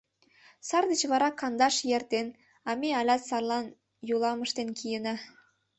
[0.67, 2.27] —Сар деч вара кандаш ий эртен,
[2.69, 3.65] а ме алят сарлан
[4.09, 5.15] йолам ыштен киена.